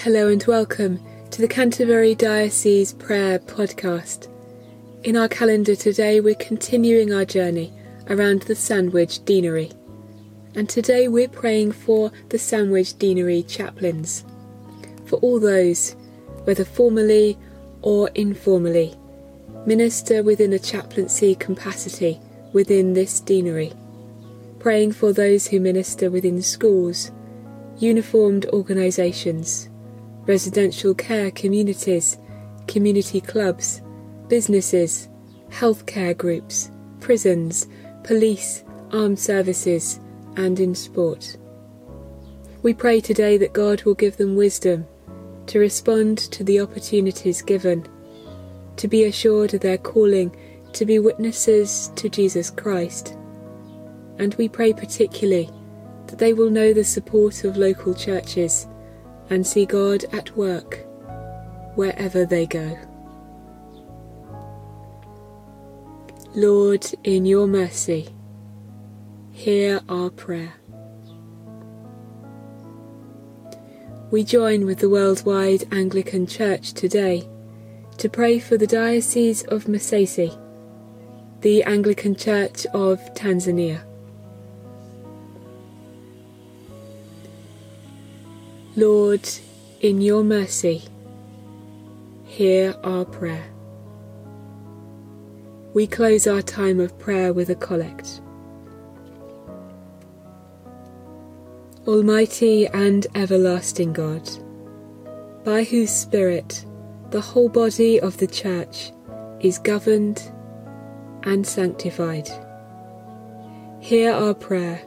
[0.00, 1.00] Hello and welcome
[1.30, 4.28] to the Canterbury Diocese Prayer Podcast.
[5.02, 7.72] In our calendar today, we're continuing our journey
[8.10, 9.72] around the Sandwich Deanery.
[10.54, 14.24] And today we're praying for the Sandwich Deanery chaplains,
[15.06, 15.96] for all those,
[16.44, 17.38] whether formally
[17.80, 18.94] or informally,
[19.64, 22.20] minister within a chaplaincy capacity
[22.52, 23.72] within this deanery.
[24.58, 27.10] Praying for those who minister within schools,
[27.78, 29.70] uniformed organisations,
[30.26, 32.18] residential care communities,
[32.66, 33.80] community clubs,
[34.28, 35.08] businesses,
[35.50, 37.68] healthcare groups, prisons,
[38.02, 40.00] police, armed services,
[40.36, 41.36] and in sport.
[42.62, 44.86] We pray today that God will give them wisdom
[45.46, 47.86] to respond to the opportunities given,
[48.76, 50.34] to be assured of their calling
[50.72, 53.16] to be witnesses to Jesus Christ.
[54.18, 55.50] And we pray particularly
[56.08, 58.66] that they will know the support of local churches
[59.30, 60.86] and see God at work
[61.74, 62.78] wherever they go.
[66.34, 68.08] Lord, in your mercy,
[69.32, 70.54] hear our prayer.
[74.10, 77.28] We join with the worldwide Anglican Church today
[77.98, 80.38] to pray for the Diocese of Masasi,
[81.40, 83.82] the Anglican Church of Tanzania.
[88.78, 89.26] Lord,
[89.80, 90.82] in your mercy,
[92.26, 93.46] hear our prayer.
[95.72, 98.20] We close our time of prayer with a collect.
[101.86, 104.28] Almighty and everlasting God,
[105.42, 106.66] by whose Spirit
[107.12, 108.92] the whole body of the Church
[109.40, 110.20] is governed
[111.22, 112.28] and sanctified.
[113.80, 114.80] Hear our prayer,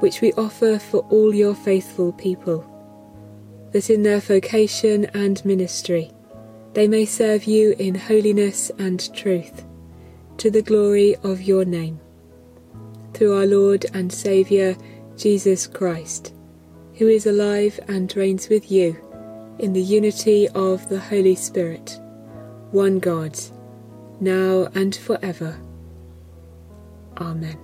[0.00, 2.68] which we offer for all your faithful people
[3.72, 6.12] that in their vocation and ministry
[6.74, 9.64] they may serve you in holiness and truth,
[10.38, 12.00] to the glory of your name.
[13.12, 14.74] Through our Lord and Saviour,
[15.16, 16.32] Jesus Christ,
[16.94, 18.96] who is alive and reigns with you
[19.58, 22.00] in the unity of the Holy Spirit,
[22.70, 23.38] one God,
[24.20, 25.60] now and forever.
[27.18, 27.58] Amen.